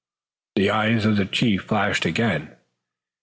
The 0.55 0.71
eyes 0.71 1.05
of 1.05 1.17
the 1.17 1.27
chief 1.27 1.65
flashed 1.65 2.05
again. 2.05 2.57